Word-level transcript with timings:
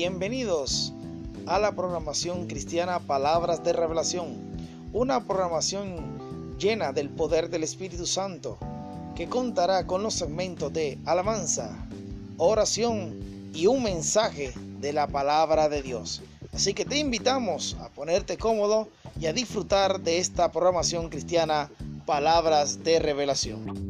Bienvenidos 0.00 0.94
a 1.44 1.58
la 1.58 1.72
programación 1.72 2.46
cristiana 2.46 3.00
Palabras 3.00 3.62
de 3.62 3.74
Revelación, 3.74 4.34
una 4.94 5.26
programación 5.26 6.56
llena 6.58 6.92
del 6.92 7.10
poder 7.10 7.50
del 7.50 7.64
Espíritu 7.64 8.06
Santo 8.06 8.56
que 9.14 9.28
contará 9.28 9.86
con 9.86 10.02
los 10.02 10.14
segmentos 10.14 10.72
de 10.72 10.96
alabanza, 11.04 11.76
oración 12.38 13.50
y 13.52 13.66
un 13.66 13.82
mensaje 13.82 14.54
de 14.80 14.94
la 14.94 15.06
palabra 15.06 15.68
de 15.68 15.82
Dios. 15.82 16.22
Así 16.54 16.72
que 16.72 16.86
te 16.86 16.96
invitamos 16.96 17.76
a 17.78 17.90
ponerte 17.90 18.38
cómodo 18.38 18.88
y 19.20 19.26
a 19.26 19.34
disfrutar 19.34 20.00
de 20.00 20.16
esta 20.16 20.50
programación 20.50 21.10
cristiana 21.10 21.70
Palabras 22.06 22.82
de 22.82 23.00
Revelación. 23.00 23.89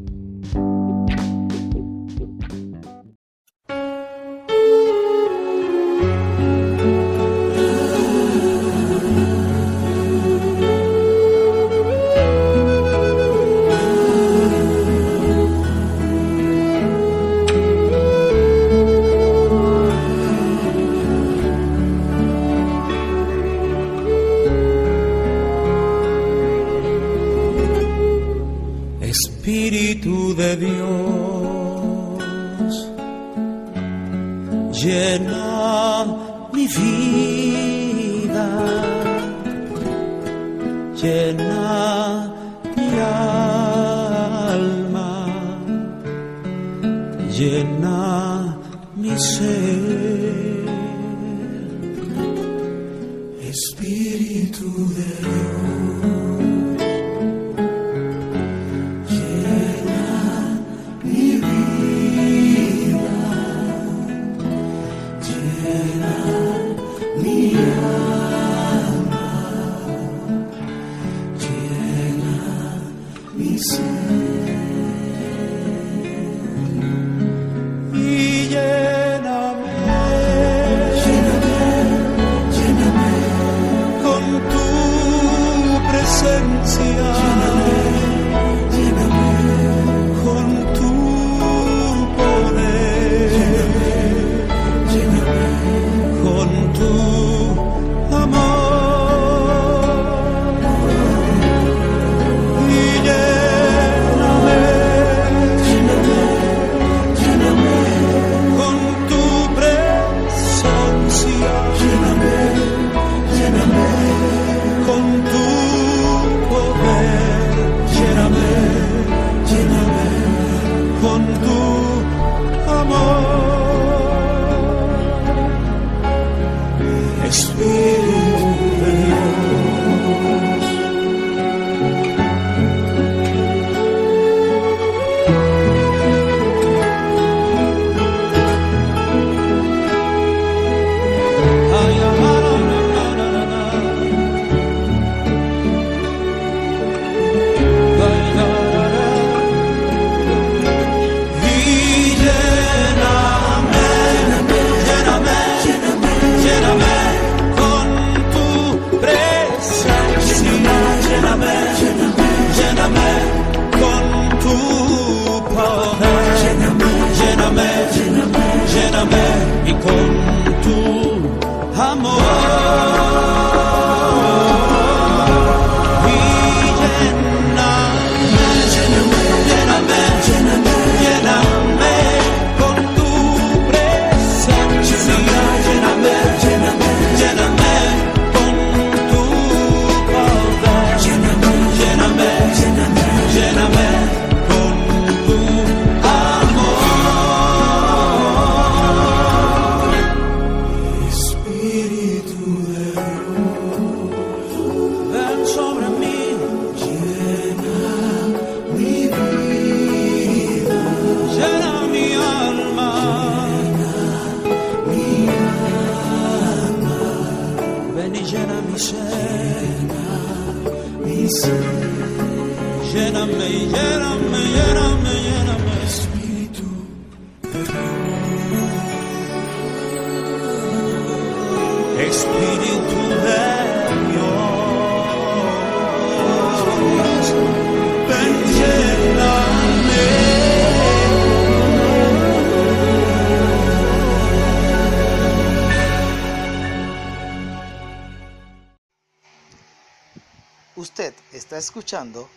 escuchando 251.80 252.28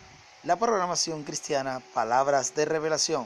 la 0.46 0.56
programación 0.56 1.24
cristiana 1.24 1.82
Palabras 1.94 2.56
de 2.56 2.64
Revelación. 2.64 3.26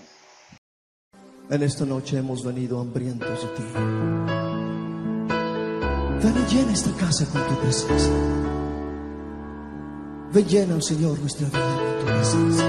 En 1.47 1.61
esta 1.61 1.85
noche 1.85 2.17
hemos 2.17 2.43
venido 2.43 2.81
hambrientos 2.81 3.43
de 3.43 3.47
ti. 3.49 3.63
Ven 6.23 6.47
llena 6.47 6.73
esta 6.73 6.91
casa 6.93 7.23
con 7.27 7.47
tu 7.47 7.61
presencia. 7.61 8.11
Ven 10.33 10.47
llena, 10.47 10.75
oh 10.75 10.81
Señor, 10.81 11.19
nuestra 11.19 11.47
vida 11.49 11.77
con 11.77 11.99
tu 11.99 12.05
presencia. 12.07 12.65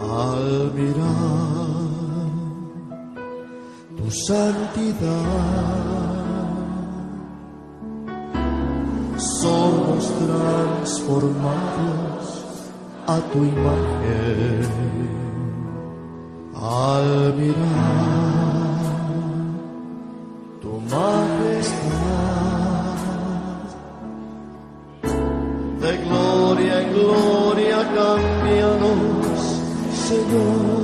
Al 0.00 0.72
mirar 0.72 1.10
tu 3.98 4.10
santidad 4.10 5.69
transformados 10.26 12.26
a 13.06 13.18
tu 13.32 13.38
imagen 13.44 14.68
al 16.54 17.34
mirar 17.34 18.80
tu 20.60 20.80
majestad. 20.92 21.80
De 25.80 25.92
gloria 26.04 26.74
en 26.82 26.88
gloria 26.92 27.78
cambianos, 27.98 29.40
Señor. 30.08 30.80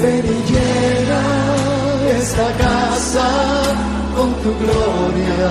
Ven 0.00 0.26
y 0.26 0.28
llena 0.50 1.22
esta 2.18 2.48
casa 2.58 3.26
con 4.16 4.28
tu 4.42 4.50
gloria. 4.62 5.50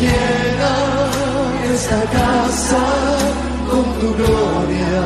Llena 0.00 0.72
esta 1.74 2.02
casa 2.18 2.84
con 3.70 3.84
tu 4.00 4.08
gloria. 4.20 4.98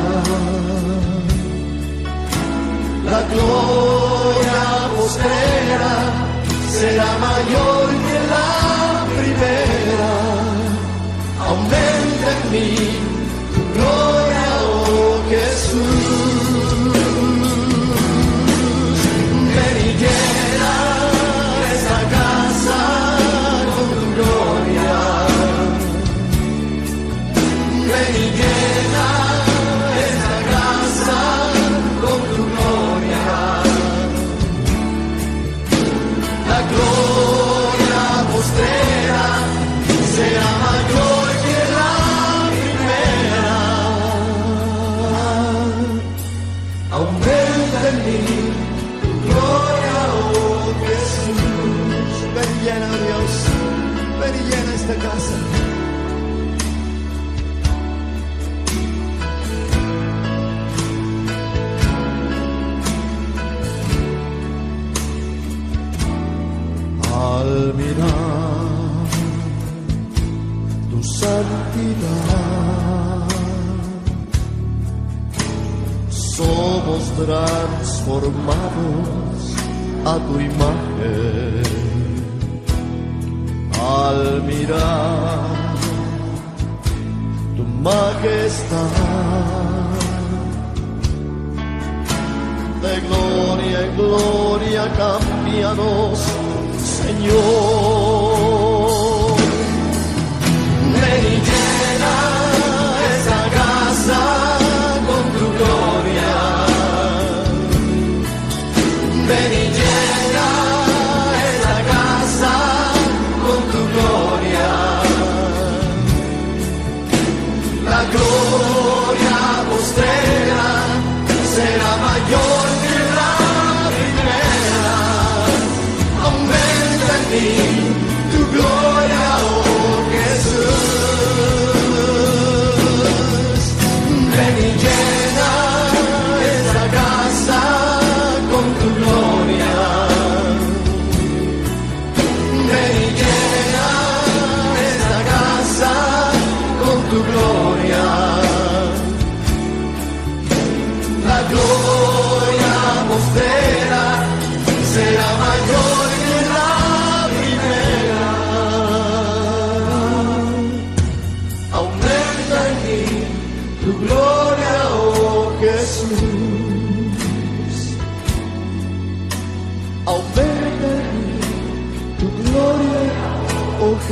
La 3.05 3.21
gloria 3.33 4.61
postrera 4.95 5.95
será 6.69 7.09
mayor 7.27 7.87
que 8.05 8.17
la 8.33 8.51
primera. 9.17 10.11
Aumenta 11.49 12.29
en 12.37 12.51
mí 12.51 12.90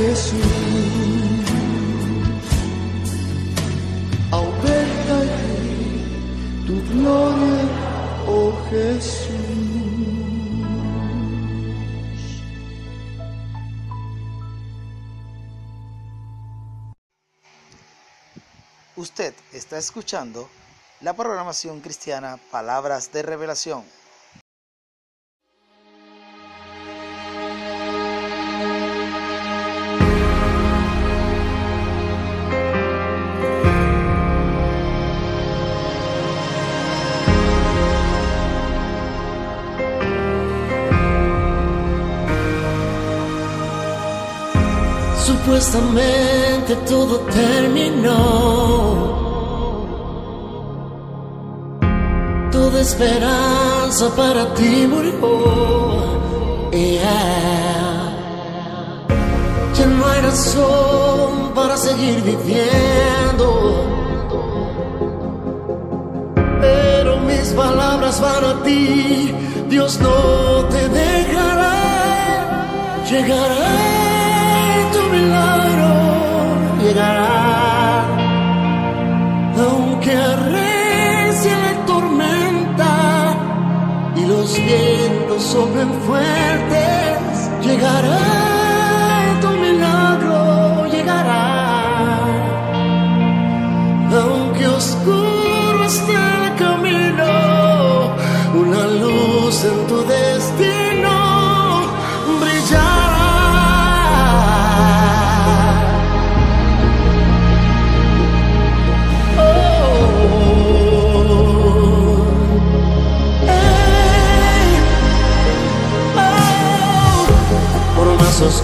Jesús. 0.00 0.40
En 4.72 6.66
tu 6.66 7.08
oh 8.26 8.52
Jesús. 8.70 9.30
Usted 18.96 19.34
está 19.52 19.76
escuchando 19.78 20.48
la 21.00 21.14
programación 21.14 21.80
cristiana 21.80 22.38
Palabras 22.50 23.12
de 23.12 23.22
Revelación. 23.22 23.99
Supuestamente 45.70 46.74
todo 46.88 47.20
terminó. 47.30 48.10
Toda 52.50 52.80
esperanza 52.80 54.10
para 54.16 54.52
ti 54.54 54.88
murió. 54.88 55.12
Yeah. 56.72 58.10
Ya 59.74 59.86
no 59.86 60.06
hay 60.08 60.20
razón 60.22 61.52
para 61.54 61.76
seguir 61.76 62.20
viviendo. 62.22 63.46
Pero 66.60 67.20
mis 67.20 67.48
palabras 67.50 68.20
van 68.20 68.44
a 68.44 68.62
ti. 68.64 69.32
Dios 69.68 70.00
no 70.00 70.64
te 70.68 70.88
dejará. 70.88 71.76
Llegará 73.08 73.79
soplen 85.40 85.90
fuertes, 86.06 87.50
llegará 87.64 88.49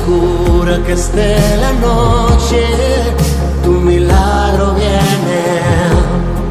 oscura 0.07 0.79
que 0.85 0.93
esté 0.93 1.37
la 1.59 1.73
noche, 1.73 2.63
tu 3.63 3.73
milagro 3.73 4.75
viene. 4.75 5.43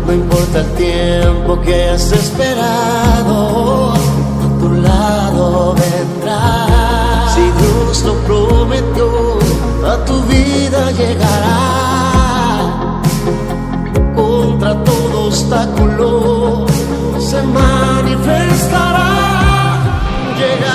No 0.05 0.13
importa 0.13 0.59
el 0.59 0.71
tiempo 0.73 1.61
que 1.61 1.89
has 1.89 2.11
esperado, 2.11 3.93
a 3.93 4.59
tu 4.59 4.69
lado 4.71 5.75
vendrá. 5.75 6.67
Si 7.33 7.41
Dios 7.61 8.03
lo 8.03 8.13
prometió, 8.27 9.07
a 9.89 10.05
tu 10.05 10.21
vida 10.23 10.91
llegará 10.91 11.85
contra 14.15 14.83
todo 14.83 15.27
obstáculo 15.27 16.65
se 17.19 17.41
manifestará. 17.41 19.09
Llegará 20.37 20.74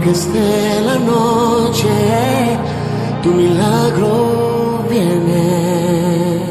que 0.00 0.10
esté 0.10 0.80
la 0.80 0.98
noche, 0.98 1.88
tu 3.22 3.30
milagro 3.30 4.86
viene. 4.88 6.42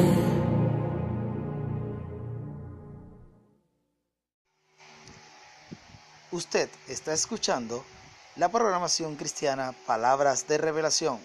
Usted 6.32 6.70
está 6.88 7.14
escuchando 7.14 7.84
la 8.36 8.50
programación 8.50 9.16
cristiana 9.16 9.74
Palabras 9.88 10.48
de 10.48 10.58
Revelación. 10.58 11.20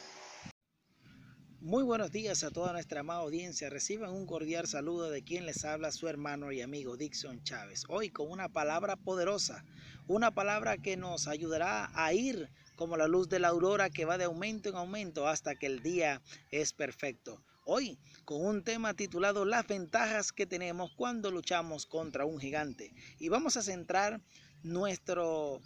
Muy 1.61 1.83
buenos 1.83 2.13
días 2.13 2.45
a 2.45 2.51
toda 2.51 2.73
nuestra 2.73 3.01
amada 3.01 3.21
audiencia. 3.21 3.69
Reciban 3.69 4.13
un 4.13 4.25
cordial 4.25 4.69
saludo 4.69 5.11
de 5.11 5.25
quien 5.25 5.47
les 5.47 5.65
habla 5.65 5.91
su 5.91 6.07
hermano 6.07 6.53
y 6.53 6.63
amigo 6.63 6.97
Dixon 6.97 7.43
Chávez. 7.43 7.83
Hoy 7.89 8.11
con 8.11 8.31
una 8.31 8.49
palabra 8.49 8.95
poderosa, 8.95 9.65
una 10.09 10.31
palabra 10.31 10.79
que 10.79 10.97
nos 10.97 11.27
ayudará 11.27 11.91
a 11.95 12.13
ir 12.13 12.49
como 12.77 12.97
la 12.97 13.09
luz 13.09 13.29
de 13.29 13.39
la 13.39 13.49
aurora 13.49 13.91
que 13.91 14.05
va 14.05 14.19
de 14.19 14.25
aumento 14.25 14.69
en 14.69 14.77
aumento 14.77 15.27
hasta 15.27 15.57
que 15.57 15.67
el 15.67 15.83
día 15.83 16.23
es 16.51 16.73
perfecto. 16.73 17.43
Hoy 17.65 17.99
con 18.25 18.45
un 18.45 18.63
tema 18.63 18.95
titulado 18.95 19.45
Las 19.45 19.67
ventajas 19.67 20.33
que 20.33 20.47
tenemos 20.47 20.93
cuando 20.97 21.31
luchamos 21.31 21.87
contra 21.87 22.25
un 22.25 22.39
gigante. 22.39 22.93
Y 23.19 23.29
vamos 23.29 23.57
a 23.57 23.63
centrar 23.63 24.21
nuestro, 24.63 25.61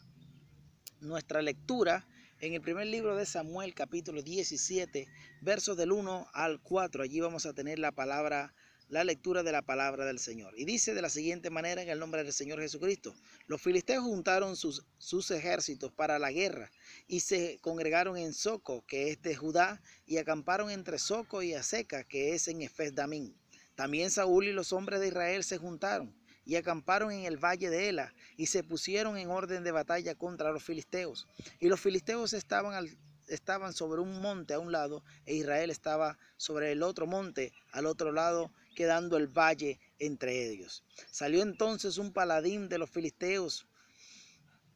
nuestra 1.01 1.43
lectura 1.43 2.07
en 2.41 2.55
el 2.55 2.63
primer 2.63 2.87
libro 2.87 3.17
de 3.17 3.27
Samuel, 3.27 3.75
capítulo 3.75 4.23
17, 4.23 5.09
versos 5.43 5.77
del 5.77 5.93
1 5.93 6.29
al 6.33 6.61
4. 6.63 7.03
Allí 7.03 7.21
vamos 7.21 7.45
a 7.45 7.53
tener 7.53 7.79
la 7.79 7.93
palabra, 7.93 8.55
la 8.91 9.05
lectura 9.05 9.43
de 9.43 9.53
la 9.53 9.63
palabra 9.63 10.05
del 10.05 10.19
Señor. 10.19 10.53
Y 10.59 10.65
dice 10.65 10.95
de 10.95 11.01
la 11.01 11.09
siguiente 11.09 11.49
manera 11.49 11.81
en 11.81 11.89
el 11.89 11.99
nombre 11.99 12.25
del 12.25 12.33
Señor 12.33 12.61
Jesucristo. 12.61 13.15
Los 13.47 13.63
filisteos 13.63 14.05
juntaron 14.05 14.57
sus, 14.57 14.85
sus 14.99 15.31
ejércitos 15.31 15.93
para 15.93 16.19
la 16.19 16.33
guerra 16.33 16.71
y 17.07 17.21
se 17.21 17.59
congregaron 17.63 18.17
en 18.17 18.35
Soco, 18.35 18.85
que 18.87 19.11
es 19.11 19.23
de 19.23 19.37
Judá, 19.37 19.81
y 20.07 20.19
acamparon 20.19 20.71
entre 20.71 20.99
Soco 20.99 21.43
y 21.43 21.55
Aseca, 21.55 22.05
que 22.05 22.35
es 22.35 22.49
en 22.49 22.63
Efes 22.63 22.95
Damín. 22.95 23.35
También 23.77 24.11
Saúl 24.11 24.49
y 24.49 24.53
los 24.53 24.73
hombres 24.73 25.01
de 25.01 25.09
Israel 25.09 25.45
se 25.45 25.57
juntaron 25.57 26.15
y 26.45 26.57
acamparon 26.57 27.13
en 27.13 27.25
el 27.25 27.37
valle 27.37 27.71
de 27.71 27.89
Ela 27.89 28.13
y 28.37 28.47
se 28.47 28.65
pusieron 28.65 29.17
en 29.17 29.31
orden 29.31 29.63
de 29.63 29.71
batalla 29.71 30.17
contra 30.17 30.51
los 30.51 30.65
filisteos. 30.65 31.29
Y 31.61 31.69
los 31.69 31.81
filisteos 31.81 32.33
estaban, 32.33 32.89
estaban 33.29 33.73
sobre 33.73 34.01
un 34.01 34.21
monte 34.21 34.55
a 34.55 34.59
un 34.59 34.73
lado 34.73 35.05
e 35.27 35.35
Israel 35.35 35.71
estaba 35.71 36.19
sobre 36.37 36.73
el 36.73 36.83
otro 36.83 37.07
monte 37.07 37.53
al 37.71 37.87
otro 37.87 38.11
lado, 38.11 38.53
quedando 38.81 39.19
el 39.19 39.27
valle 39.27 39.79
entre 39.99 40.49
ellos. 40.49 40.83
Salió 41.11 41.43
entonces 41.43 41.99
un 41.99 42.15
paladín 42.15 42.71
de 42.71 42.79
los 42.79 42.89
filisteos, 42.89 43.67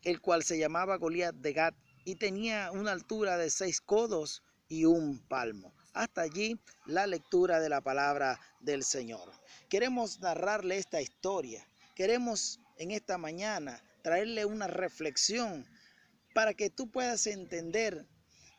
el 0.03 0.21
cual 0.21 0.45
se 0.45 0.59
llamaba 0.59 0.99
Goliat 0.99 1.35
de 1.37 1.55
Gat 1.55 1.75
y 2.05 2.17
tenía 2.17 2.71
una 2.71 2.93
altura 2.93 3.39
de 3.39 3.49
seis 3.49 3.81
codos 3.81 4.43
y 4.69 4.85
un 4.85 5.27
palmo. 5.27 5.75
Hasta 5.95 6.21
allí 6.21 6.61
la 6.85 7.07
lectura 7.07 7.61
de 7.61 7.71
la 7.71 7.81
palabra 7.81 8.39
del 8.61 8.85
Señor. 8.85 9.33
Queremos 9.71 10.21
narrarle 10.21 10.77
esta 10.77 11.01
historia. 11.01 11.67
Queremos 11.97 12.61
en 12.77 12.91
esta 12.91 13.17
mañana 13.17 13.83
traerle 14.03 14.45
una 14.45 14.67
reflexión 14.67 15.67
para 16.35 16.53
que 16.53 16.69
tú 16.69 16.91
puedas 16.91 17.27
entender 17.27 18.07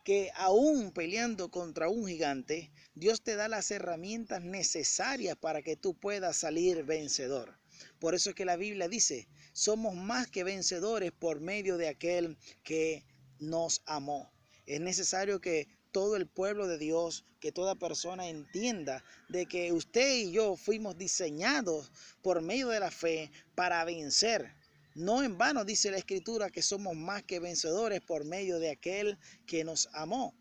que 0.05 0.29
aún 0.35 0.91
peleando 0.91 1.49
contra 1.49 1.89
un 1.89 2.07
gigante, 2.07 2.71
Dios 2.93 3.23
te 3.23 3.35
da 3.35 3.47
las 3.47 3.71
herramientas 3.71 4.43
necesarias 4.43 5.35
para 5.35 5.63
que 5.63 5.75
tú 5.75 5.95
puedas 5.95 6.37
salir 6.37 6.83
vencedor. 6.83 7.57
Por 7.99 8.13
eso 8.13 8.29
es 8.29 8.35
que 8.35 8.45
la 8.45 8.55
Biblia 8.55 8.87
dice, 8.87 9.27
somos 9.51 9.95
más 9.95 10.27
que 10.27 10.43
vencedores 10.43 11.11
por 11.11 11.41
medio 11.41 11.77
de 11.77 11.87
aquel 11.87 12.37
que 12.63 13.03
nos 13.39 13.81
amó. 13.87 14.31
Es 14.67 14.79
necesario 14.79 15.41
que 15.41 15.67
todo 15.91 16.15
el 16.17 16.27
pueblo 16.27 16.67
de 16.67 16.77
Dios, 16.77 17.25
que 17.39 17.51
toda 17.51 17.73
persona 17.73 18.27
entienda 18.27 19.03
de 19.27 19.47
que 19.47 19.71
usted 19.71 20.17
y 20.17 20.31
yo 20.31 20.55
fuimos 20.55 20.99
diseñados 20.99 21.91
por 22.21 22.43
medio 22.43 22.67
de 22.67 22.79
la 22.79 22.91
fe 22.91 23.31
para 23.55 23.83
vencer. 23.85 24.53
No 24.95 25.23
en 25.23 25.37
vano 25.37 25.65
dice 25.65 25.91
la 25.91 25.97
escritura 25.97 26.49
que 26.49 26.61
somos 26.61 26.95
más 26.95 27.21
que 27.21 27.41
vencedores 27.41 27.99
por 27.99 28.23
medio 28.23 28.59
de 28.59 28.69
aquel 28.69 29.17
que 29.45 29.65
nos 29.65 29.89
amó. 29.91 30.33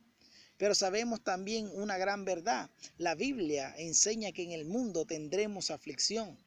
Pero 0.56 0.76
sabemos 0.76 1.25
también 1.25 1.68
una 1.75 1.99
gran 1.99 2.25
verdad. 2.25 2.70
La 2.96 3.16
Biblia 3.16 3.75
enseña 3.76 4.30
que 4.30 4.44
en 4.44 4.52
el 4.52 4.64
mundo 4.64 5.06
tendremos 5.06 5.73
aflicción. 5.73 6.38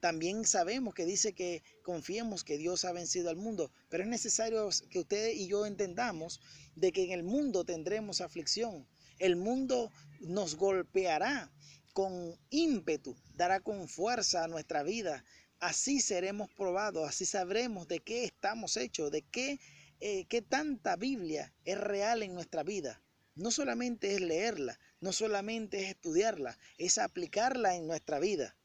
También 0.00 0.44
sabemos 0.44 0.92
que 0.92 1.06
dice 1.06 1.32
que 1.32 1.62
confiemos 1.82 2.44
que 2.44 2.58
Dios 2.58 2.84
ha 2.84 2.92
vencido 2.92 3.30
al 3.30 3.36
mundo, 3.36 3.72
pero 3.88 4.02
es 4.02 4.08
necesario 4.10 4.68
que 4.90 5.00
usted 5.00 5.32
y 5.32 5.46
yo 5.46 5.64
entendamos 5.64 6.40
de 6.76 6.92
que 6.92 7.04
en 7.04 7.12
el 7.12 7.22
mundo 7.22 7.64
tendremos 7.64 8.20
aflicción. 8.20 8.86
El 9.18 9.36
mundo 9.36 9.90
nos 10.20 10.56
golpeará 10.56 11.50
con 11.94 12.38
ímpetu, 12.50 13.16
dará 13.34 13.60
con 13.60 13.88
fuerza 13.88 14.44
a 14.44 14.48
nuestra 14.48 14.82
vida. 14.82 15.24
Así 15.60 16.00
seremos 16.00 16.50
probados, 16.50 17.06
así 17.06 17.26
sabremos 17.26 17.86
de 17.86 18.00
qué 18.00 18.24
estamos 18.24 18.76
hechos, 18.76 19.10
de 19.10 19.22
qué, 19.22 19.60
eh, 20.00 20.24
qué 20.26 20.40
tanta 20.42 20.96
Biblia 20.96 21.54
es 21.64 21.78
real 21.78 22.22
en 22.22 22.34
nuestra 22.34 22.62
vida. 22.62 23.02
No 23.34 23.50
solamente 23.50 24.14
es 24.14 24.20
leerla, 24.20 24.80
no 25.00 25.12
solamente 25.12 25.82
es 25.82 25.90
estudiarla, 25.90 26.58
es 26.78 26.98
aplicarla 26.98 27.76
en 27.76 27.86
nuestra 27.86 28.18
vida. 28.18 28.56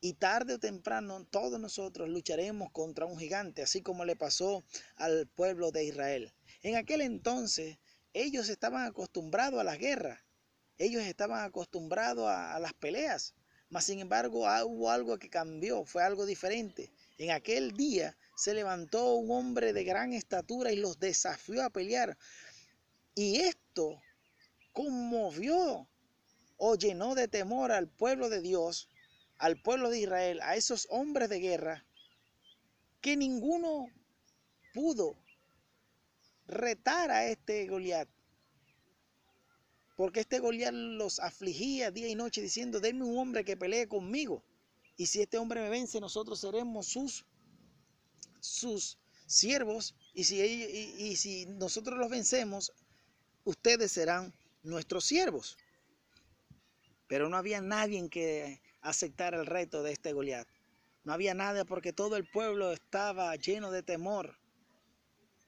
Y 0.00 0.14
tarde 0.14 0.54
o 0.54 0.60
temprano 0.60 1.24
todos 1.24 1.58
nosotros 1.58 2.08
lucharemos 2.08 2.70
contra 2.70 3.06
un 3.06 3.18
gigante, 3.18 3.62
así 3.62 3.82
como 3.82 4.04
le 4.04 4.16
pasó 4.16 4.64
al 4.96 5.26
pueblo 5.26 5.72
de 5.72 5.84
Israel. 5.84 6.32
En 6.62 6.76
aquel 6.76 7.00
entonces 7.00 7.78
ellos 8.12 8.48
estaban 8.48 8.84
acostumbrados 8.84 9.60
a 9.60 9.64
la 9.64 9.76
guerra, 9.76 10.24
ellos 10.76 11.02
estaban 11.02 11.44
acostumbrados 11.44 12.28
a, 12.28 12.58
las 12.60 12.72
peleas, 12.74 13.34
mas 13.70 13.84
sin 13.84 14.00
embargo 14.00 14.46
hubo 14.64 14.90
algo 14.90 15.18
que 15.18 15.30
cambió, 15.30 15.84
fue 15.84 16.02
algo 16.02 16.26
diferente. 16.26 16.90
En 17.18 17.30
aquel 17.30 17.76
día 17.76 18.16
se 18.36 18.54
levantó 18.54 19.14
un 19.14 19.30
hombre 19.30 19.72
de 19.72 19.84
gran 19.84 20.12
estatura 20.12 20.72
y 20.72 20.76
los 20.76 20.98
desafió 20.98 21.64
a 21.64 21.70
pelear. 21.70 22.16
Y 23.14 23.40
esto 23.40 24.00
conmovió 24.72 25.88
o 26.56 26.74
llenó 26.76 27.14
de 27.14 27.28
temor 27.28 27.72
al 27.72 27.88
pueblo 27.88 28.28
de 28.28 28.40
Dios 28.40 28.88
al 29.38 29.60
pueblo 29.60 29.88
de 29.90 30.00
Israel, 30.00 30.40
a 30.42 30.56
esos 30.56 30.86
hombres 30.90 31.28
de 31.28 31.38
guerra, 31.38 31.84
que 33.00 33.16
ninguno 33.16 33.86
pudo 34.74 35.16
retar 36.46 37.10
a 37.10 37.26
este 37.26 37.66
Goliat. 37.68 38.08
Porque 39.98 40.20
este 40.20 40.38
Goliat 40.38 40.72
los 40.72 41.18
afligía 41.18 41.90
día 41.90 42.06
y 42.06 42.14
noche 42.14 42.40
diciendo, 42.40 42.78
denme 42.78 43.02
un 43.04 43.18
hombre 43.18 43.44
que 43.44 43.56
pelee 43.56 43.88
conmigo. 43.88 44.44
Y 44.96 45.06
si 45.06 45.20
este 45.22 45.38
hombre 45.38 45.60
me 45.60 45.70
vence, 45.70 46.00
nosotros 46.00 46.38
seremos 46.38 46.86
sus, 46.86 47.26
sus 48.38 48.96
siervos. 49.26 49.96
Y 50.14 50.22
si, 50.22 50.40
y 50.40 51.16
si 51.16 51.46
nosotros 51.46 51.98
los 51.98 52.08
vencemos, 52.10 52.72
ustedes 53.42 53.90
serán 53.90 54.32
nuestros 54.62 55.04
siervos. 55.04 55.58
Pero 57.08 57.28
no 57.28 57.36
había 57.36 57.60
nadie 57.60 58.08
que 58.08 58.62
aceptar 58.80 59.34
el 59.34 59.46
reto 59.46 59.82
de 59.82 59.90
este 59.90 60.12
Goliat. 60.12 60.46
No 61.02 61.12
había 61.12 61.34
nada 61.34 61.64
porque 61.64 61.92
todo 61.92 62.16
el 62.16 62.24
pueblo 62.24 62.70
estaba 62.72 63.34
lleno 63.34 63.72
de 63.72 63.82
temor. 63.82 64.38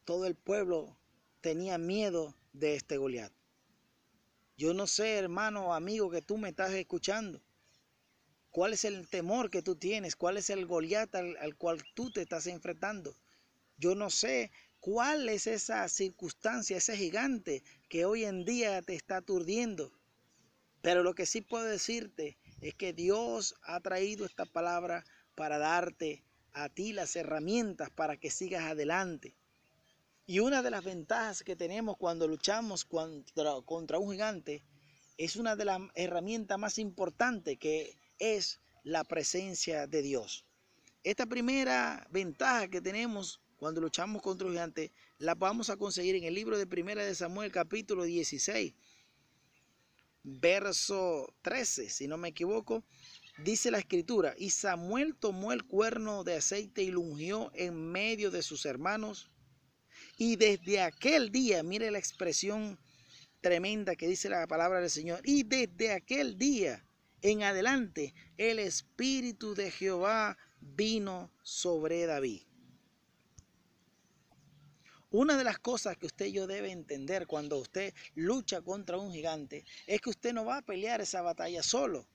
Todo 0.05 0.27
el 0.27 0.35
pueblo 0.35 0.99
tenía 1.41 1.79
miedo 1.79 2.35
de 2.53 2.75
este 2.75 2.97
Goliat. 2.97 3.33
Yo 4.61 4.75
no 4.75 4.87
sé, 4.87 5.15
hermano 5.15 5.69
o 5.69 5.73
amigo, 5.73 6.11
que 6.11 6.21
tú 6.21 6.37
me 6.37 6.51
estás 6.51 6.75
escuchando. 6.75 7.41
¿Cuál 8.51 8.75
es 8.75 8.85
el 8.85 9.09
temor 9.09 9.49
que 9.49 9.63
tú 9.63 9.75
tienes? 9.77 10.17
¿Cuál 10.17 10.37
es 10.37 10.51
el 10.51 10.67
Goliat 10.67 11.15
al, 11.15 11.35
al 11.39 11.57
cual 11.57 11.83
tú 11.95 12.11
te 12.11 12.21
estás 12.21 12.47
enfrentando? 12.47 13.17
Yo 13.79 13.95
no 13.95 14.11
sé 14.11 14.51
cuál 14.79 15.31
es 15.31 15.47
esa 15.47 15.89
circunstancia, 15.89 16.77
ese 16.77 16.95
gigante 16.95 17.63
que 17.89 18.05
hoy 18.05 18.27
en 18.27 18.45
día 18.45 18.83
te 18.83 18.95
está 18.95 19.17
aturdiendo. 19.17 19.95
Pero 20.83 21.03
lo 21.03 21.15
que 21.15 21.25
sí 21.25 21.41
puedo 21.41 21.65
decirte 21.65 22.37
es 22.61 22.75
que 22.75 22.93
Dios 22.93 23.55
ha 23.63 23.81
traído 23.81 24.27
esta 24.27 24.45
palabra 24.45 25.07
para 25.37 25.57
darte 25.57 26.23
a 26.53 26.69
ti 26.69 26.93
las 26.93 27.17
herramientas 27.17 27.89
para 27.89 28.19
que 28.19 28.31
sigas 28.31 28.65
adelante. 28.65 29.35
Y 30.31 30.39
una 30.39 30.63
de 30.63 30.71
las 30.71 30.85
ventajas 30.85 31.43
que 31.43 31.57
tenemos 31.57 31.97
cuando 31.97 32.29
luchamos 32.29 32.85
contra, 32.85 33.99
un 33.99 34.13
gigante 34.13 34.63
es 35.19 35.35
una 35.35 35.57
de 35.57 35.65
las 35.65 35.81
herramientas 35.97 36.57
más 36.57 36.79
importantes 36.79 37.59
que 37.59 37.99
es 38.21 38.61
la 38.85 39.03
presencia 39.03 39.89
de 39.89 40.03
Dios. 40.03 40.47
Esta 41.03 41.27
primera 41.27 42.07
ventaja 42.13 42.69
que 42.69 42.81
tenemos 42.81 43.41
cuando 43.57 43.81
luchamos 43.81 44.23
contra 44.23 44.47
un 44.47 44.53
gigante 44.53 44.93
la 45.19 45.35
vamos 45.35 45.69
a 45.69 45.77
conseguir 45.77 46.15
en 46.15 46.23
el 46.23 46.35
libro 46.35 46.57
de 46.57 46.67
Primera 46.69 47.05
de 47.05 47.17
Samuel 47.17 47.51
capítulo 47.51 48.05
16 48.05 48.73
verso 50.23 51.35
13, 51.43 51.91
si 51.91 52.07
no 52.07 52.19
me 52.19 52.29
equivoco, 52.29 52.85
dice 53.43 53.73
la 53.73 53.81
escritura, 53.81 54.37
y 54.39 54.51
Samuel 54.51 55.17
tomó 55.17 55.51
el 55.51 55.65
cuerno 55.65 56.23
de 56.23 56.37
aceite 56.37 56.85
y 56.85 56.93
lo 56.93 57.01
ungió 57.01 57.51
en 57.53 57.91
medio 57.91 58.31
de 58.31 58.45
sus 58.45 58.65
hermanos. 58.65 59.29
Y 60.21 60.37
desde 60.37 60.83
aquel 60.83 61.33
día, 61.33 61.63
mire 61.63 61.91
la 61.91 61.99
expresión 61.99 62.79
tremenda 63.41 63.97
que 63.97 64.07
dice 64.07 64.29
la 64.29 64.47
palabra 64.47 64.79
del 64.79 64.91
Señor, 64.91 65.23
y 65.25 65.45
desde 65.45 65.93
aquel 65.93 66.37
día 66.37 66.85
en 67.23 67.43
adelante 67.43 68.13
el 68.37 68.59
Espíritu 68.59 69.55
de 69.55 69.71
Jehová 69.71 70.37
vino 70.61 71.33
sobre 71.43 72.05
David. 72.05 72.43
Una 75.09 75.39
de 75.39 75.45
las 75.45 75.59
cosas 75.59 75.97
que 75.97 76.05
usted 76.05 76.27
y 76.27 76.33
yo 76.33 76.47
debe 76.47 76.71
entender 76.71 77.27
cuando 77.27 77.57
usted 77.57 77.95
lucha 78.15 78.61
contra 78.61 78.99
un 78.99 79.11
gigante 79.11 79.65
es 79.87 80.03
que 80.03 80.11
usted 80.11 80.35
no 80.35 80.45
va 80.45 80.59
a 80.59 80.63
pelear 80.63 81.01
esa 81.01 81.23
batalla 81.23 81.63
solo. 81.63 82.07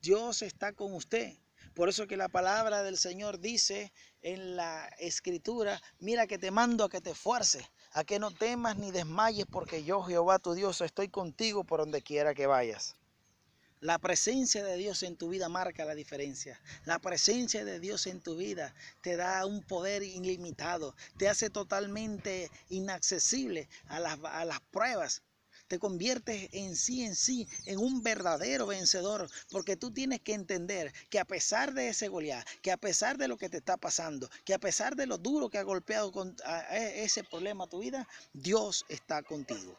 Dios 0.00 0.42
está 0.42 0.74
con 0.74 0.94
usted. 0.94 1.36
Por 1.78 1.88
eso 1.88 2.08
que 2.08 2.16
la 2.16 2.28
palabra 2.28 2.82
del 2.82 2.98
Señor 2.98 3.38
dice 3.38 3.92
en 4.20 4.56
la 4.56 4.88
escritura, 4.98 5.80
mira 6.00 6.26
que 6.26 6.36
te 6.36 6.50
mando 6.50 6.82
a 6.82 6.88
que 6.88 7.00
te 7.00 7.10
esfuerces, 7.10 7.64
a 7.92 8.02
que 8.02 8.18
no 8.18 8.32
temas 8.32 8.76
ni 8.78 8.90
desmayes, 8.90 9.46
porque 9.46 9.84
yo 9.84 10.02
Jehová 10.02 10.40
tu 10.40 10.54
Dios 10.54 10.80
estoy 10.80 11.06
contigo 11.06 11.62
por 11.62 11.78
donde 11.78 12.02
quiera 12.02 12.34
que 12.34 12.48
vayas. 12.48 12.96
La 13.78 14.00
presencia 14.00 14.64
de 14.64 14.76
Dios 14.76 15.04
en 15.04 15.16
tu 15.16 15.28
vida 15.28 15.48
marca 15.48 15.84
la 15.84 15.94
diferencia. 15.94 16.60
La 16.84 16.98
presencia 16.98 17.64
de 17.64 17.78
Dios 17.78 18.08
en 18.08 18.20
tu 18.20 18.34
vida 18.34 18.74
te 19.00 19.14
da 19.14 19.46
un 19.46 19.62
poder 19.62 20.02
ilimitado, 20.02 20.96
te 21.16 21.28
hace 21.28 21.48
totalmente 21.48 22.50
inaccesible 22.70 23.68
a 23.86 24.00
las, 24.00 24.18
a 24.24 24.44
las 24.44 24.58
pruebas, 24.72 25.22
te 25.68 25.78
conviertes 25.78 26.48
en 26.52 26.74
sí 26.74 27.04
en 27.04 27.14
sí 27.14 27.46
en 27.66 27.78
un 27.78 28.02
verdadero 28.02 28.66
vencedor, 28.66 29.30
porque 29.50 29.76
tú 29.76 29.90
tienes 29.92 30.20
que 30.20 30.34
entender 30.34 30.92
que 31.10 31.18
a 31.18 31.24
pesar 31.24 31.74
de 31.74 31.88
ese 31.88 32.08
Goliat, 32.08 32.46
que 32.62 32.72
a 32.72 32.76
pesar 32.76 33.18
de 33.18 33.28
lo 33.28 33.36
que 33.36 33.48
te 33.48 33.58
está 33.58 33.76
pasando, 33.76 34.28
que 34.44 34.54
a 34.54 34.58
pesar 34.58 34.96
de 34.96 35.06
lo 35.06 35.18
duro 35.18 35.48
que 35.48 35.58
ha 35.58 35.62
golpeado 35.62 36.10
con, 36.10 36.34
ese 36.70 37.22
problema 37.24 37.66
tu 37.66 37.80
vida, 37.80 38.08
Dios 38.32 38.84
está 38.88 39.22
contigo. 39.22 39.76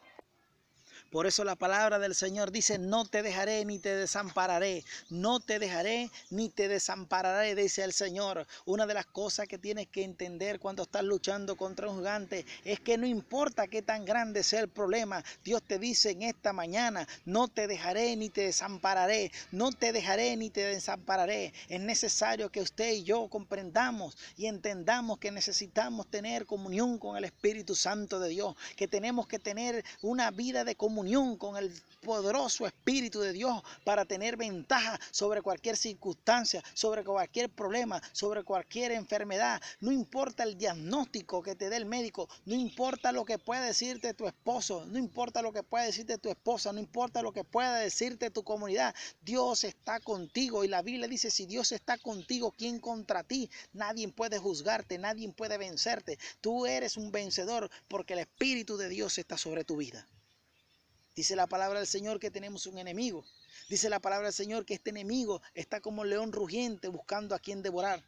Por 1.10 1.26
eso 1.26 1.42
la 1.42 1.56
palabra 1.56 1.98
del 1.98 2.14
Señor 2.14 2.52
dice, 2.52 2.78
no 2.78 3.04
te 3.04 3.22
dejaré 3.24 3.64
ni 3.64 3.80
te 3.80 3.96
desampararé, 3.96 4.84
no 5.08 5.40
te 5.40 5.58
dejaré 5.58 6.08
ni 6.30 6.50
te 6.50 6.68
desampararé, 6.68 7.56
dice 7.56 7.82
el 7.82 7.92
Señor. 7.92 8.46
Una 8.64 8.86
de 8.86 8.94
las 8.94 9.06
cosas 9.06 9.48
que 9.48 9.58
tienes 9.58 9.88
que 9.88 10.04
entender 10.04 10.60
cuando 10.60 10.84
estás 10.84 11.02
luchando 11.02 11.56
contra 11.56 11.88
un 11.88 11.98
gigante 11.98 12.46
es 12.64 12.78
que 12.78 12.96
no 12.96 13.08
importa 13.08 13.66
qué 13.66 13.82
tan 13.82 14.04
grande 14.04 14.44
sea 14.44 14.60
el 14.60 14.68
problema, 14.68 15.24
Dios 15.42 15.64
te 15.64 15.80
dice 15.80 16.10
en 16.10 16.22
esta 16.22 16.52
mañana, 16.52 17.08
no 17.24 17.48
te 17.48 17.66
dejaré 17.66 18.14
ni 18.14 18.30
te 18.30 18.42
desampararé, 18.42 19.32
no 19.50 19.72
te 19.72 19.92
dejaré 19.92 20.36
ni 20.36 20.48
te 20.48 20.62
desampararé. 20.62 21.52
Es 21.68 21.80
necesario 21.80 22.52
que 22.52 22.60
usted 22.60 22.92
y 22.92 23.02
yo 23.02 23.26
comprendamos 23.26 24.16
y 24.36 24.46
entendamos 24.46 25.18
que 25.18 25.32
necesitamos 25.32 26.06
tener 26.08 26.46
comunión 26.46 26.98
con 26.98 27.16
el 27.16 27.24
Espíritu 27.24 27.74
Santo 27.74 28.20
de 28.20 28.28
Dios, 28.28 28.54
que 28.76 28.86
tenemos 28.86 29.26
que 29.26 29.40
tener 29.40 29.84
una 30.02 30.30
vida 30.30 30.62
de 30.62 30.76
comunión 30.76 30.99
con 31.38 31.56
el 31.56 31.72
poderoso 32.02 32.66
Espíritu 32.66 33.20
de 33.20 33.32
Dios 33.32 33.62
para 33.84 34.04
tener 34.04 34.36
ventaja 34.36 35.00
sobre 35.10 35.40
cualquier 35.40 35.78
circunstancia, 35.78 36.62
sobre 36.74 37.02
cualquier 37.02 37.48
problema, 37.48 38.02
sobre 38.12 38.44
cualquier 38.44 38.92
enfermedad. 38.92 39.62
No 39.80 39.92
importa 39.92 40.42
el 40.42 40.58
diagnóstico 40.58 41.42
que 41.42 41.54
te 41.54 41.70
dé 41.70 41.76
el 41.76 41.86
médico, 41.86 42.28
no 42.44 42.54
importa 42.54 43.12
lo 43.12 43.24
que 43.24 43.38
pueda 43.38 43.62
decirte 43.62 44.12
tu 44.12 44.26
esposo, 44.26 44.84
no 44.86 44.98
importa 44.98 45.40
lo 45.40 45.52
que 45.52 45.62
pueda 45.62 45.86
decirte 45.86 46.18
tu 46.18 46.28
esposa, 46.28 46.70
no 46.72 46.80
importa 46.80 47.22
lo 47.22 47.32
que 47.32 47.44
pueda 47.44 47.76
decirte 47.76 48.30
tu 48.30 48.44
comunidad. 48.44 48.94
Dios 49.22 49.64
está 49.64 50.00
contigo 50.00 50.64
y 50.64 50.68
la 50.68 50.82
Biblia 50.82 51.08
dice, 51.08 51.30
si 51.30 51.46
Dios 51.46 51.72
está 51.72 51.96
contigo, 51.96 52.52
¿quién 52.56 52.78
contra 52.78 53.24
ti? 53.24 53.48
Nadie 53.72 54.06
puede 54.08 54.38
juzgarte, 54.38 54.98
nadie 54.98 55.30
puede 55.32 55.56
vencerte. 55.56 56.18
Tú 56.42 56.66
eres 56.66 56.98
un 56.98 57.10
vencedor 57.10 57.70
porque 57.88 58.12
el 58.12 58.20
Espíritu 58.20 58.76
de 58.76 58.90
Dios 58.90 59.16
está 59.16 59.38
sobre 59.38 59.64
tu 59.64 59.76
vida. 59.76 60.06
Dice 61.14 61.36
la 61.36 61.46
palabra 61.46 61.78
del 61.80 61.88
Señor 61.88 62.20
que 62.20 62.30
tenemos 62.30 62.66
un 62.66 62.78
enemigo. 62.78 63.24
Dice 63.68 63.88
la 63.88 64.00
palabra 64.00 64.28
del 64.28 64.34
Señor 64.34 64.64
que 64.64 64.74
este 64.74 64.90
enemigo 64.90 65.42
está 65.54 65.80
como 65.80 66.02
un 66.02 66.10
león 66.10 66.32
rugiente 66.32 66.88
buscando 66.88 67.34
a 67.34 67.38
quien 67.38 67.62
devorar 67.62 68.04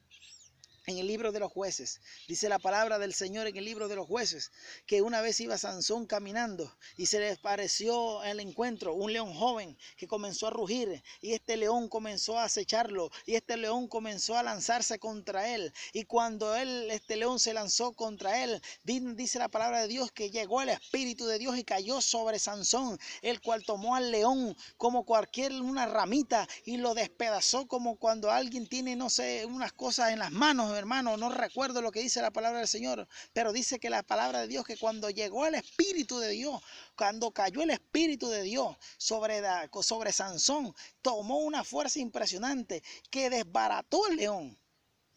en 0.86 0.98
el 0.98 1.06
libro 1.06 1.32
de 1.32 1.40
los 1.40 1.52
jueces. 1.52 2.00
Dice 2.26 2.48
la 2.48 2.58
palabra 2.58 2.98
del 2.98 3.14
Señor 3.14 3.46
en 3.46 3.56
el 3.56 3.64
libro 3.64 3.88
de 3.88 3.96
los 3.96 4.06
jueces 4.06 4.50
que 4.86 5.02
una 5.02 5.20
vez 5.20 5.40
iba 5.40 5.58
Sansón 5.58 6.06
caminando 6.06 6.72
y 6.96 7.06
se 7.06 7.20
le 7.20 7.36
pareció 7.36 8.22
el 8.24 8.40
encuentro 8.40 8.94
un 8.94 9.12
león 9.12 9.32
joven 9.34 9.76
que 9.96 10.08
comenzó 10.08 10.48
a 10.48 10.50
rugir 10.50 11.02
y 11.20 11.32
este 11.32 11.56
león 11.56 11.88
comenzó 11.88 12.38
a 12.38 12.44
acecharlo 12.44 13.10
y 13.26 13.34
este 13.34 13.56
león 13.56 13.88
comenzó 13.88 14.36
a 14.36 14.42
lanzarse 14.42 14.98
contra 14.98 15.54
él 15.54 15.72
y 15.92 16.04
cuando 16.04 16.56
él 16.56 16.88
este 16.90 17.16
león 17.16 17.38
se 17.38 17.54
lanzó 17.54 17.92
contra 17.92 18.42
él 18.42 18.60
dice 18.82 19.38
la 19.38 19.48
palabra 19.48 19.82
de 19.82 19.88
Dios 19.88 20.10
que 20.12 20.30
llegó 20.30 20.62
el 20.62 20.70
espíritu 20.70 21.26
de 21.26 21.38
Dios 21.38 21.56
y 21.58 21.64
cayó 21.64 22.00
sobre 22.00 22.38
Sansón 22.38 22.98
el 23.22 23.40
cual 23.40 23.64
tomó 23.64 23.94
al 23.94 24.10
león 24.10 24.56
como 24.76 25.04
cualquier 25.04 25.52
una 25.52 25.86
ramita 25.86 26.48
y 26.64 26.76
lo 26.76 26.94
despedazó 26.94 27.66
como 27.66 27.96
cuando 27.96 28.30
alguien 28.30 28.66
tiene 28.66 28.96
no 28.96 29.10
sé 29.10 29.46
unas 29.46 29.72
cosas 29.72 30.10
en 30.10 30.18
las 30.18 30.32
manos 30.32 30.71
hermano, 30.76 31.16
no 31.16 31.28
recuerdo 31.28 31.82
lo 31.82 31.92
que 31.92 32.00
dice 32.00 32.22
la 32.22 32.30
palabra 32.30 32.58
del 32.58 32.68
Señor, 32.68 33.08
pero 33.32 33.52
dice 33.52 33.78
que 33.78 33.90
la 33.90 34.02
palabra 34.02 34.40
de 34.40 34.48
Dios, 34.48 34.64
que 34.64 34.76
cuando 34.76 35.10
llegó 35.10 35.46
el 35.46 35.54
Espíritu 35.54 36.18
de 36.18 36.30
Dios, 36.30 36.62
cuando 36.96 37.30
cayó 37.30 37.62
el 37.62 37.70
Espíritu 37.70 38.28
de 38.28 38.42
Dios 38.42 38.76
sobre, 38.98 39.42
sobre 39.82 40.12
Sansón, 40.12 40.74
tomó 41.00 41.38
una 41.38 41.64
fuerza 41.64 41.98
impresionante 42.00 42.82
que 43.10 43.30
desbarató 43.30 44.06
el 44.08 44.16
león. 44.16 44.58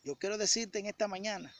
Yo 0.03 0.15
quiero 0.15 0.37
decirte 0.37 0.79
en 0.79 0.85
esta 0.85 1.07
mañana 1.07 1.53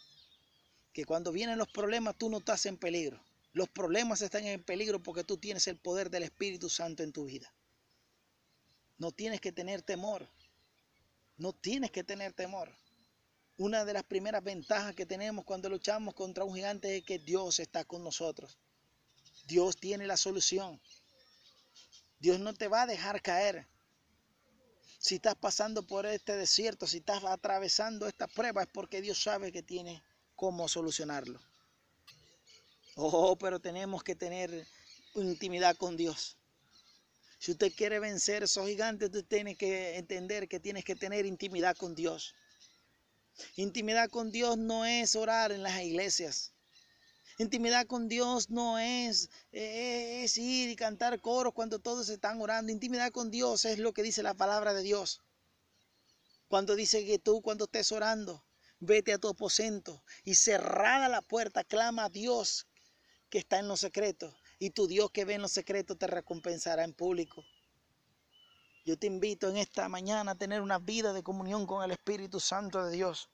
que 0.94 1.06
cuando 1.06 1.32
vienen 1.32 1.58
los 1.58 1.68
problemas 1.68 2.16
tú 2.18 2.30
no 2.30 2.38
estás 2.38 2.66
en 2.66 2.78
peligro. 2.78 3.20
Los 3.54 3.70
problemas 3.70 4.22
están 4.22 4.46
en 4.46 4.64
peligro 4.64 5.02
porque 5.02 5.24
tú 5.24 5.38
tienes 5.38 5.68
el 5.68 5.78
poder 5.78 6.10
del 6.10 6.24
Espíritu 6.24 6.70
Santo 6.70 7.04
en 7.04 7.12
tu 7.12 7.26
vida. 7.26 7.54
No 8.98 9.12
tienes 9.12 9.42
que 9.42 9.52
tener 9.52 9.82
temor. 9.82 10.30
No 11.38 11.54
tienes 11.54 11.92
que 11.92 12.04
tener 12.04 12.34
temor. 12.34 12.78
Una 13.58 13.86
de 13.86 13.94
las 13.94 14.04
primeras 14.04 14.44
ventajas 14.44 14.96
que 14.96 15.06
tenemos 15.06 15.46
cuando 15.46 15.70
luchamos 15.70 16.14
contra 16.14 16.44
un 16.44 16.56
gigante 16.56 16.98
es 16.98 17.04
que 17.04 17.20
Dios 17.20 17.60
está 17.60 17.86
con 17.86 18.04
nosotros. 18.04 18.58
Dios 19.48 19.78
tiene 19.78 20.06
la 20.08 20.18
solución. 20.18 20.82
Dios 22.20 22.40
no 22.40 22.54
te 22.54 22.68
va 22.68 22.82
a 22.82 22.88
dejar 22.88 23.22
caer. 23.22 23.66
Si 25.00 25.16
estás 25.16 25.36
pasando 25.36 25.86
por 25.88 26.06
este 26.06 26.36
desierto, 26.36 26.88
si 26.88 26.98
estás 26.98 27.24
atravesando 27.24 28.08
esta 28.08 28.28
prueba, 28.28 28.64
es 28.64 28.70
porque 28.70 29.02
Dios 29.02 29.22
sabe 29.22 29.52
que 29.52 29.62
tiene 29.62 30.04
cómo 30.36 30.68
solucionarlo. 30.68 31.40
Oh, 32.96 33.38
pero 33.38 33.60
tenemos 33.60 34.04
que 34.04 34.16
tener 34.16 34.68
intimidad 35.14 35.78
con 35.78 35.96
Dios. 35.96 36.38
Si 37.40 37.52
usted 37.52 37.72
quiere 37.74 38.00
vencer 38.00 38.44
esos 38.44 38.68
gigantes, 38.68 39.10
usted 39.10 39.26
tiene 39.26 39.56
que 39.56 39.98
entender 39.98 40.48
que 40.50 40.60
tienes 40.60 40.84
que 40.84 40.96
tener 40.96 41.26
intimidad 41.26 41.78
con 41.78 41.94
Dios. 41.94 42.34
Intimidad 43.56 44.10
con 44.10 44.32
Dios 44.32 44.58
no 44.58 44.86
es 44.86 45.16
orar 45.16 45.52
en 45.52 45.64
las 45.64 45.82
iglesias. 45.82 46.54
Intimidad 47.38 47.86
con 47.86 48.08
Dios 48.08 48.50
no 48.50 48.80
es, 48.80 49.30
eh, 49.52 50.24
es 50.24 50.38
ir 50.38 50.70
y 50.70 50.76
cantar 50.78 51.20
coros 51.20 51.54
cuando 51.54 51.80
todos 51.80 52.08
están 52.08 52.40
orando. 52.40 52.72
Intimidad 52.72 53.12
con 53.12 53.30
Dios 53.30 53.66
es 53.66 53.78
lo 53.78 53.94
que 53.94 54.04
dice 54.04 54.24
la 54.24 54.36
palabra 54.36 54.74
de 54.74 54.84
Dios. 54.84 55.22
Cuando 56.48 56.76
dice 56.76 57.06
que 57.06 57.20
tú 57.20 57.42
cuando 57.42 57.66
estés 57.66 57.92
orando, 57.92 58.46
vete 58.80 59.12
a 59.12 59.18
tu 59.18 59.28
aposento 59.28 60.04
y 60.24 60.36
cerrada 60.36 61.10
la 61.10 61.22
puerta, 61.22 61.64
clama 61.64 62.06
a 62.06 62.10
Dios 62.10 62.68
que 63.30 63.40
está 63.40 63.60
en 63.60 63.68
los 63.68 63.82
secretos. 63.82 64.34
Y 64.58 64.70
tu 64.70 64.88
Dios 64.88 65.12
que 65.12 65.26
ve 65.26 65.34
en 65.34 65.42
los 65.42 65.52
secretos 65.52 65.98
te 65.98 66.08
recompensará 66.08 66.86
en 66.86 66.94
público. 66.94 67.44
Yo 68.86 69.00
te 69.00 69.08
invito 69.08 69.50
en 69.50 69.58
esta 69.58 69.90
mañana 69.90 70.34
a 70.34 70.36
tener 70.36 70.62
una 70.62 70.78
vida 70.78 71.12
de 71.12 71.24
comunión 71.24 71.66
con 71.66 71.84
el 71.84 71.90
Espíritu 71.90 72.40
Santo 72.40 72.86
de 72.86 72.92
Dios. 72.92 73.32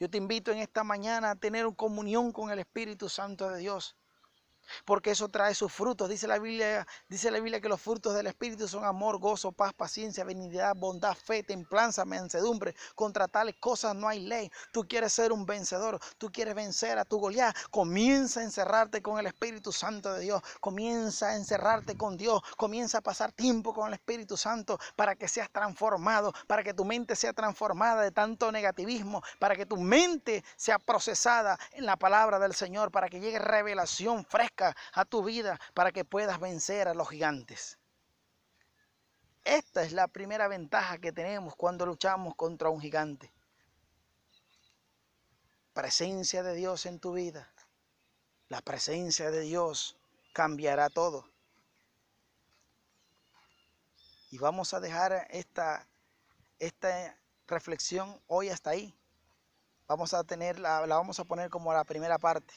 Yo 0.00 0.10
te 0.10 0.18
invito 0.18 0.50
en 0.50 0.58
esta 0.58 0.82
mañana 0.82 1.30
a 1.30 1.36
tener 1.36 1.64
comunión 1.76 2.32
con 2.32 2.50
el 2.50 2.58
Espíritu 2.58 3.08
Santo 3.08 3.48
de 3.48 3.58
Dios 3.58 3.96
porque 4.84 5.10
eso 5.10 5.28
trae 5.28 5.54
sus 5.54 5.72
frutos. 5.72 6.08
Dice 6.08 6.26
la 6.26 6.38
Biblia, 6.38 6.86
dice 7.08 7.30
la 7.30 7.38
Biblia 7.38 7.60
que 7.60 7.68
los 7.68 7.80
frutos 7.80 8.14
del 8.14 8.26
Espíritu 8.26 8.68
son 8.68 8.84
amor, 8.84 9.18
gozo, 9.18 9.52
paz, 9.52 9.72
paciencia, 9.72 10.24
benignidad, 10.24 10.74
bondad, 10.76 11.14
fe, 11.14 11.42
templanza, 11.42 12.04
mansedumbre. 12.04 12.74
Contra 12.94 13.28
tales 13.28 13.56
cosas 13.60 13.94
no 13.94 14.08
hay 14.08 14.20
ley. 14.20 14.50
Tú 14.72 14.86
quieres 14.86 15.12
ser 15.12 15.32
un 15.32 15.46
vencedor, 15.46 16.00
tú 16.18 16.30
quieres 16.30 16.54
vencer 16.54 16.98
a 16.98 17.04
tu 17.04 17.18
Goliat. 17.18 17.54
Comienza 17.70 18.40
a 18.40 18.44
encerrarte 18.44 19.02
con 19.02 19.18
el 19.18 19.26
Espíritu 19.26 19.72
Santo 19.72 20.12
de 20.12 20.20
Dios. 20.20 20.42
Comienza 20.60 21.28
a 21.28 21.36
encerrarte 21.36 21.96
con 21.96 22.16
Dios. 22.16 22.42
Comienza 22.56 22.98
a 22.98 23.00
pasar 23.00 23.32
tiempo 23.32 23.74
con 23.74 23.88
el 23.88 23.94
Espíritu 23.94 24.36
Santo 24.36 24.78
para 24.96 25.16
que 25.16 25.28
seas 25.28 25.50
transformado, 25.50 26.32
para 26.46 26.62
que 26.62 26.74
tu 26.74 26.84
mente 26.84 27.16
sea 27.16 27.32
transformada 27.32 28.02
de 28.02 28.10
tanto 28.10 28.50
negativismo, 28.52 29.22
para 29.38 29.56
que 29.56 29.66
tu 29.66 29.76
mente 29.76 30.44
sea 30.56 30.78
procesada 30.78 31.58
en 31.72 31.86
la 31.86 31.96
palabra 31.96 32.38
del 32.38 32.54
Señor, 32.54 32.90
para 32.90 33.08
que 33.08 33.20
llegue 33.20 33.38
revelación 33.38 34.24
fresca 34.24 34.53
a 34.58 35.04
tu 35.04 35.24
vida 35.24 35.60
para 35.74 35.92
que 35.92 36.04
puedas 36.04 36.40
vencer 36.40 36.88
a 36.88 36.94
los 36.94 37.08
gigantes. 37.08 37.78
Esta 39.44 39.82
es 39.82 39.92
la 39.92 40.08
primera 40.08 40.48
ventaja 40.48 40.98
que 40.98 41.12
tenemos 41.12 41.54
cuando 41.54 41.84
luchamos 41.84 42.34
contra 42.34 42.70
un 42.70 42.80
gigante. 42.80 43.30
Presencia 45.74 46.42
de 46.42 46.54
Dios 46.54 46.86
en 46.86 46.98
tu 46.98 47.12
vida. 47.12 47.52
La 48.48 48.62
presencia 48.62 49.30
de 49.30 49.40
Dios 49.40 49.98
cambiará 50.32 50.88
todo. 50.88 51.28
Y 54.30 54.38
vamos 54.38 54.72
a 54.72 54.80
dejar 54.80 55.26
esta, 55.30 55.86
esta 56.58 57.18
reflexión 57.46 58.20
hoy 58.26 58.48
hasta 58.48 58.70
ahí. 58.70 58.96
Vamos 59.86 60.14
a 60.14 60.24
tener 60.24 60.58
la 60.58 60.86
vamos 60.86 61.20
a 61.20 61.24
poner 61.24 61.50
como 61.50 61.72
la 61.72 61.84
primera 61.84 62.18
parte. 62.18 62.54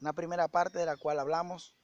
Una 0.00 0.12
primera 0.12 0.48
parte 0.48 0.78
de 0.78 0.86
la 0.86 0.96
cual 0.96 1.18
hablamos 1.18 1.74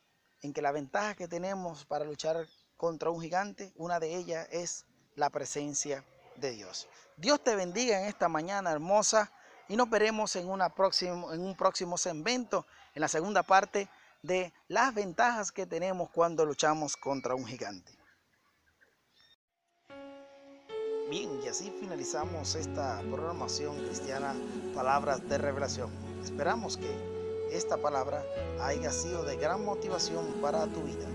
en 0.41 0.53
que 0.53 0.63
la 0.63 0.73
ventaja 0.73 1.15
que 1.15 1.27
tenemos 1.27 1.85
para 1.85 2.05
luchar 2.05 2.47
contra 2.77 3.11
un 3.11 3.21
gigante, 3.21 3.73
una 3.77 3.99
de 3.99 4.15
ellas 4.15 4.47
es 4.51 4.85
la 5.17 5.31
presencia 5.31 6.05
de 6.37 6.53
Dios. 6.53 6.89
Dios 7.17 7.43
te 7.43 7.57
bendiga 7.57 8.01
en 8.01 8.07
esta 8.07 8.29
mañana 8.29 8.71
hermosa 8.71 9.33
y 9.69 9.77
nos 9.77 9.89
veremos 9.89 10.37
en, 10.37 10.49
una 10.49 10.73
en 10.77 11.41
un 11.41 11.57
próximo 11.57 11.97
segmento, 11.97 12.67
en 12.95 13.01
la 13.01 13.09
segunda 13.09 13.43
parte 13.43 13.89
de 14.23 14.53
las 14.69 14.95
ventajas 14.95 15.51
que 15.51 15.67
tenemos 15.67 16.11
cuando 16.11 16.45
luchamos 16.45 16.97
contra 16.97 17.35
un 17.35 17.47
gigante. 17.47 17.97
Bien, 21.11 21.41
y 21.43 21.49
así 21.49 21.71
finalizamos 21.81 22.55
esta 22.55 23.01
programación 23.03 23.77
cristiana 23.85 24.35
Palabras 24.75 25.29
de 25.29 25.39
Revelación. 25.39 25.91
Esperamos 26.23 26.77
que 26.77 27.14
esta 27.55 27.77
palabra 27.77 28.25
haya 28.61 28.91
sido 28.91 29.23
de 29.25 29.37
gran 29.37 29.65
motivación 29.65 30.25
para 30.43 30.67
tu 30.67 30.83
vida. 30.83 31.07